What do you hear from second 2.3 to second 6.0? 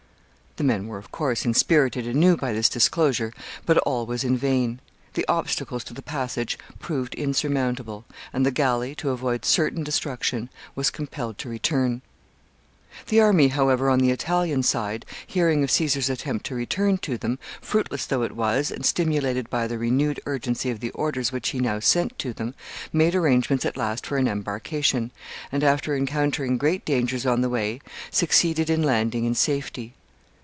by this disclosure, but all was in vain. The obstacles to